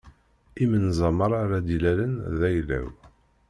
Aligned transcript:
Imenza 0.63 1.09
meṛṛa 1.17 1.37
ara 1.43 1.57
d-ilalen 1.65 2.13
d 2.39 2.41
ayla-w. 2.47 2.85